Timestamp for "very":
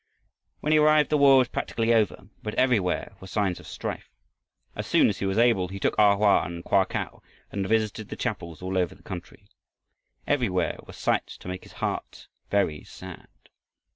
12.49-12.83